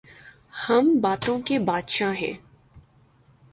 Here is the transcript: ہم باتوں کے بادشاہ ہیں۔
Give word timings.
ہم 0.61 0.85
باتوں 1.01 1.39
کے 1.39 1.59
بادشاہ 1.59 2.13
ہیں۔ 2.13 2.33